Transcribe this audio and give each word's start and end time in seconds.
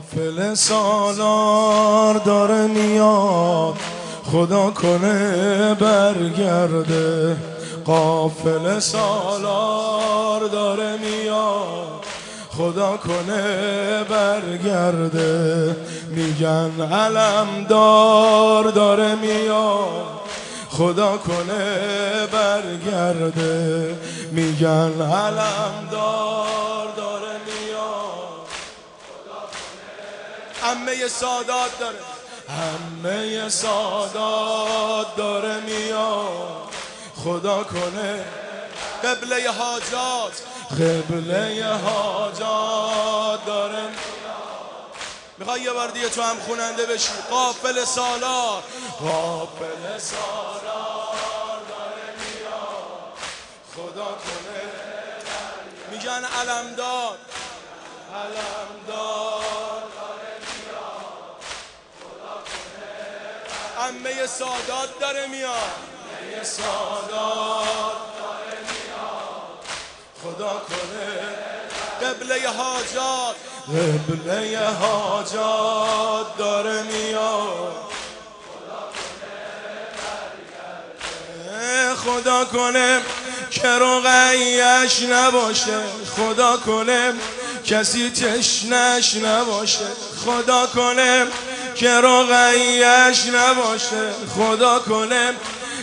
قافل 0.00 0.54
سالار 0.54 2.14
داره 2.14 2.66
میاد. 2.66 3.74
خدا 4.32 4.70
کنه 4.70 5.74
برگرده. 5.74 7.36
قافل 7.84 8.78
سالار 8.78 10.40
داره 10.52 10.96
میاد. 10.96 12.04
خدا 12.50 12.96
کنه 12.96 14.04
برگرده. 14.04 15.76
میگن 16.08 16.92
علم 16.92 17.46
دار 17.68 18.64
داره 18.64 19.14
میاد. 19.14 20.20
خدا 20.70 21.16
کنه 21.16 21.76
برگرده. 22.32 23.94
میگن 24.32 25.02
علم 25.02 25.88
دار 25.92 26.69
همه 30.70 31.08
سادات 31.08 31.78
داره. 31.78 31.98
همه 32.48 33.48
سادات 33.48 35.16
داره 35.16 35.60
میاد. 35.60 36.68
خدا 37.24 37.64
کنه. 37.64 38.24
قبله 39.04 39.50
حاجات. 39.50 40.42
قبله 40.70 41.66
حاجات 41.84 43.44
داره 43.46 43.82
می‌خوای 45.38 45.60
یه 45.60 45.72
بار 45.72 45.88
دیگه 45.88 46.08
تو 46.08 46.22
هم 46.22 46.40
خوننده 46.40 46.86
بشی. 46.86 47.12
قافل 47.30 47.84
سالار. 47.84 48.62
قافل 49.00 49.98
سالار 49.98 51.60
داره 51.68 52.14
میاد. 52.18 53.16
خدا 53.74 54.04
کنه. 54.04 54.60
میگن 55.90 56.24
علمدار. 56.24 57.16
علمدار. 58.14 59.39
امه 63.88 64.26
سادات 64.26 65.00
داره 65.00 65.26
میاد. 65.26 65.52
امه 65.52 66.44
سادات 66.44 68.00
داره 68.20 68.58
میاد. 68.70 69.64
خدا 70.22 70.62
کنه. 70.68 71.20
قبله 72.02 72.48
حاجات. 72.48 73.36
قبله 73.68 74.66
حاجات 74.80 76.36
داره 76.36 76.82
میاد. 76.82 77.90
خدا 82.04 82.44
کنه 82.44 83.00
که 83.50 83.68
رقیش 83.68 85.02
نباشه. 85.02 85.80
خدا 86.16 86.56
کنه 86.56 87.12
کسی 87.66 88.10
تشنش 88.10 89.14
نباشه. 89.14 89.86
خدا 90.24 90.66
کنه 90.66 91.26
که 91.74 91.90
رقیش 91.90 93.26
نباشه 93.26 94.12
خدا 94.36 94.78
کنه 94.78 95.34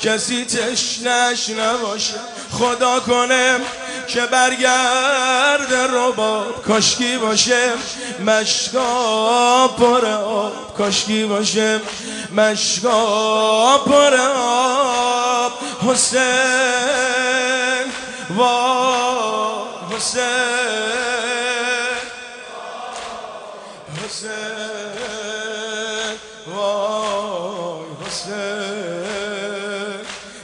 کسی 0.00 0.44
تشنش 0.44 1.50
نباشه. 1.50 2.14
خدا 2.52 3.00
کنه 3.00 3.60
که 4.08 4.20
برگرد 4.20 5.74
رباب 5.74 6.62
کاشکی 6.62 7.18
باشه. 7.18 7.70
مشکا 8.26 9.68
پر 9.68 10.06
آب 10.06 10.74
کاشکی 10.78 11.24
باشه. 11.24 11.80
مشکا 12.36 13.78
پر 13.78 14.16
آب. 14.36 15.52
حسین 15.86 16.20
و 18.38 18.42
حسین. 19.96 20.22
حسین. 24.04 24.69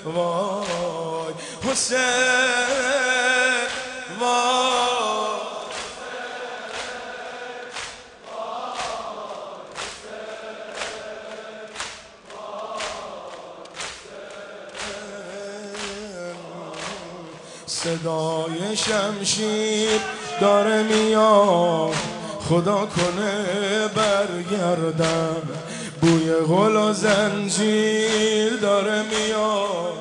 حسین 0.07 0.15
وای. 0.15 1.35
حسین 1.71 2.57
صدای 17.67 18.77
شمشیر 18.77 20.01
داره 20.41 20.83
میاد. 20.83 22.16
خدا 22.49 22.87
کنه 22.87 23.89
برگردم. 23.95 25.43
بوی 26.01 26.33
غل 26.35 26.77
و 26.77 26.93
زنجیر 26.93 28.57
داره 28.57 29.03
میاد. 29.03 29.95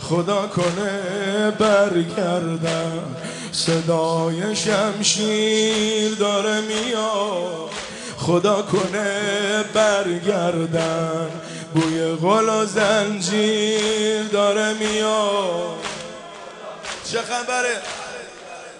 خدا 0.00 0.46
کنه 0.46 1.50
برگردم. 1.50 3.16
صدای 3.52 4.56
شمشیر 4.56 6.14
داره 6.14 6.60
میاد. 6.60 7.70
خدا 8.18 8.62
کنه 8.62 9.64
برگردم. 9.74 11.30
بوی 11.74 12.14
غل 12.14 12.48
و 12.48 12.66
زنجیر 12.66 14.22
داره 14.22 14.72
میاد. 14.72 15.78
چه 17.10 17.18
خبره؟ 17.18 18.01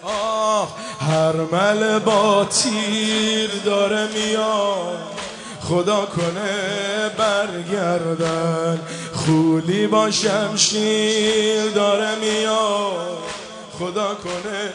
آه 0.05 0.75
هر 1.09 1.31
مل 1.31 1.99
با 1.99 2.45
تیر 2.45 3.49
داره 3.65 4.07
میاد. 4.07 4.97
خدا 5.69 6.05
کنه 6.05 7.09
برگردن. 7.17 8.79
خولی 9.13 9.87
با 9.87 10.11
شمشیر 10.11 11.65
داره 11.65 12.15
میاد. 12.15 13.17
خدا 13.79 14.15
کنه 14.15 14.73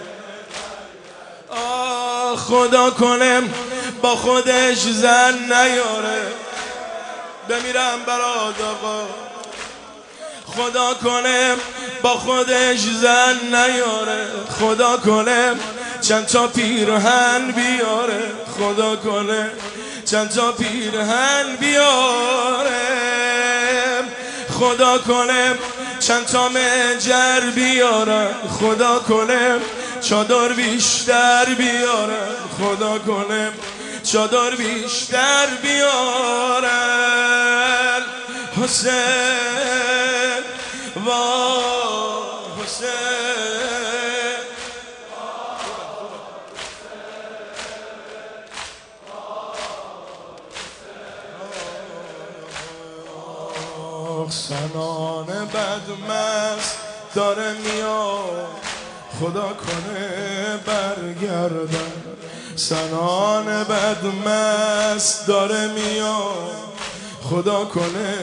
آه 1.48 2.36
خدا 2.36 2.90
کنه 2.90 3.42
با 4.02 4.16
خودش 4.16 4.78
زن 4.78 5.34
نیاره. 5.34 6.22
بمیرم 7.48 7.98
براد 8.06 8.54
آقا. 8.62 9.02
خدا 10.56 10.94
کنه 10.94 11.54
با 12.02 12.10
خودش 12.10 12.80
زن 12.80 13.36
نیاره. 13.54 14.26
خدا 14.60 14.96
کنه 14.96 15.54
چند 16.00 16.26
تا 16.26 16.46
پیرهن 16.46 17.52
بیاره. 17.52 18.22
خدا 18.58 18.96
کنه 18.96 19.50
چند 20.04 20.28
تا 20.28 20.52
پیرهن 20.52 21.56
بیاره. 21.60 22.88
خدا 24.58 24.98
کنه 24.98 25.54
چند 26.00 26.26
تا 26.26 26.48
مجر 26.48 27.40
بیاره. 27.40 28.28
خدا 28.60 28.98
کنه 28.98 29.60
چادر 30.00 30.48
بیشتر 30.48 31.44
بیاره. 31.44 32.20
خدا 32.58 32.98
کنه 32.98 33.52
چادر 34.12 34.50
بیشتر 34.50 35.46
بیاره. 35.62 36.68
حسین 38.62 39.48
و 54.28 54.30
سنان 54.30 55.26
بدمست 55.26 56.78
داره 57.14 57.52
میاد. 57.52 58.46
خدا 59.20 59.48
کنه 59.48 60.56
برگردن. 60.66 61.92
سنان 62.56 63.64
بدمست 63.64 65.26
داره 65.26 65.66
میاد. 65.66 66.50
خدا 67.22 67.64
کنه 67.64 68.14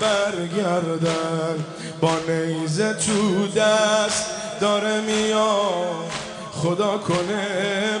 برگردن. 0.00 1.64
با 2.00 2.12
نیزه 2.28 2.94
تو 2.94 3.46
دست 3.46 4.26
داره 4.60 5.00
میاد. 5.00 6.10
خدا 6.52 6.98
کنه 6.98 7.46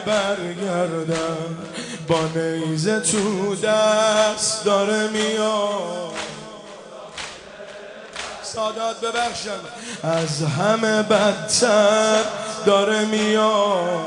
برگردن. 0.06 1.56
با 2.08 2.20
نیزه 2.34 3.00
تو 3.00 3.54
دست 3.56 4.64
داره 4.64 5.08
میاد. 5.08 6.21
سادات 8.54 9.00
ببخشن 9.00 9.60
از 10.02 10.42
همه 10.42 11.02
بدتر 11.02 12.22
داره 12.66 13.04
میاد. 13.04 14.06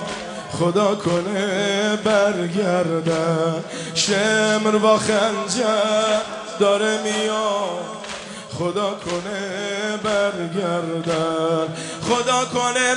خدا 0.52 0.96
کنه 0.96 1.96
برگردن 1.96 3.64
شمر 3.96 4.72
با 4.72 4.98
خنجر 4.98 6.20
داره 6.60 7.00
میاد. 7.04 8.06
خدا 8.58 8.92
کنه 9.06 9.98
برگردن 10.04 11.74
خدا 12.10 12.46
کنه 12.46 12.96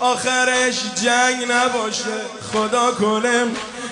آخرش 0.00 0.80
جنگ 1.02 1.52
نباشه. 1.52 2.20
خدا 2.52 2.90
کنه 2.90 3.44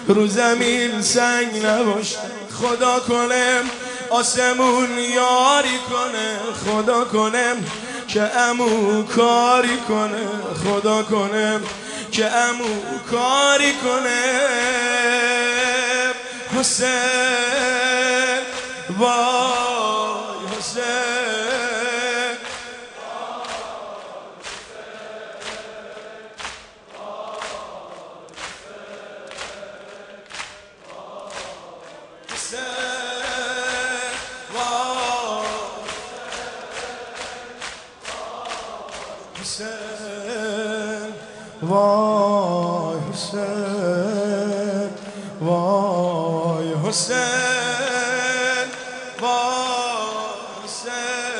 رو 0.08 0.26
زمین 0.26 1.02
سنگ 1.02 1.66
نباشه. 1.66 2.18
خدا 2.60 3.00
کنه 3.00 3.60
آسمون 4.10 4.98
یاری 4.98 5.78
کنه 5.90 6.38
خدا 6.64 7.04
کنه 7.04 7.54
که 8.08 8.22
امو 8.22 9.02
کاری 9.02 9.76
کنه 9.88 10.28
خدا 10.64 11.02
کنه 11.02 11.60
که 12.12 12.26
امو 12.26 13.00
کاری 13.10 13.72
کنه. 13.72 14.22
حسین 16.56 16.90
وای. 18.98 19.59
وای 41.70 42.98
حسین 43.12 44.90
وای 45.40 46.74
حسین 46.84 48.68
وای 49.20 49.46
حسین. 50.64 51.30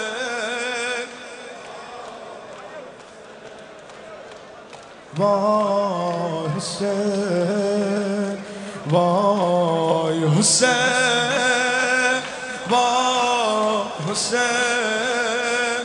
وای 5.19 6.49
حسین 6.57 8.39
وای 8.91 10.19
حسین 10.39 10.71
وای 12.71 13.89
حسین 14.09 15.85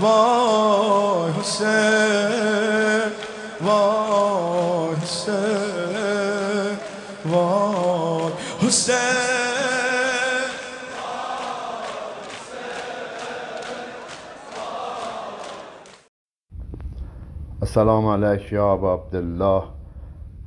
وای 0.00 1.32
حسین. 1.40 2.21
حسین 5.12 6.78
حسین. 8.62 8.96
السلام 17.60 18.06
عليك 18.06 18.52
يا 18.52 18.72
أبا 18.72 18.92
عبد 18.92 19.14
الله 19.14 19.62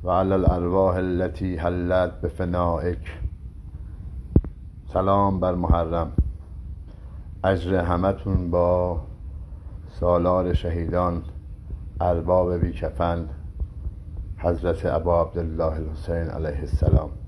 وعلى 0.04 0.34
الأرواح 0.34 0.94
التي 0.96 1.60
حلت 1.60 2.12
بفنائك 2.22 3.04
سلام 4.92 5.40
بر 5.40 5.54
محرم. 5.54 6.12
اجر 7.44 7.74
همتون 7.74 8.50
با 8.50 9.00
سالار 10.00 10.54
شهیدان 10.54 11.22
ارباب 12.00 12.56
بی 12.56 12.72
کفن 12.72 13.28
حضرت 14.38 14.86
ابا 14.86 15.20
عبدالله 15.20 15.76
الحسین 15.76 16.30
علیه 16.30 16.60
السلام. 16.60 17.25